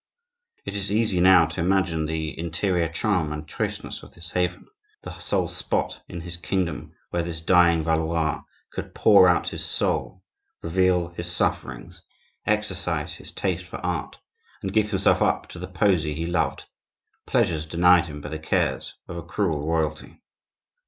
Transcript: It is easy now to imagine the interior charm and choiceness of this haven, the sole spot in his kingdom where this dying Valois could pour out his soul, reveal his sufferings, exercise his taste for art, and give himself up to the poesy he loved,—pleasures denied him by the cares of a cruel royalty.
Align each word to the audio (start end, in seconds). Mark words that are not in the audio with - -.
It 0.65 0.73
is 0.73 0.91
easy 0.91 1.19
now 1.21 1.45
to 1.45 1.61
imagine 1.61 2.05
the 2.07 2.35
interior 2.39 2.87
charm 2.87 3.31
and 3.31 3.47
choiceness 3.47 4.01
of 4.01 4.15
this 4.15 4.31
haven, 4.31 4.65
the 5.03 5.15
sole 5.19 5.47
spot 5.47 6.01
in 6.09 6.21
his 6.21 6.37
kingdom 6.37 6.93
where 7.11 7.21
this 7.21 7.39
dying 7.39 7.83
Valois 7.83 8.41
could 8.71 8.95
pour 8.95 9.27
out 9.29 9.49
his 9.49 9.63
soul, 9.63 10.23
reveal 10.63 11.09
his 11.09 11.31
sufferings, 11.31 12.01
exercise 12.47 13.13
his 13.13 13.31
taste 13.31 13.67
for 13.67 13.77
art, 13.85 14.17
and 14.63 14.73
give 14.73 14.89
himself 14.89 15.21
up 15.21 15.47
to 15.49 15.59
the 15.59 15.67
poesy 15.67 16.15
he 16.15 16.25
loved,—pleasures 16.25 17.67
denied 17.67 18.07
him 18.07 18.21
by 18.21 18.29
the 18.29 18.39
cares 18.39 18.95
of 19.07 19.17
a 19.17 19.21
cruel 19.23 19.67
royalty. 19.67 20.23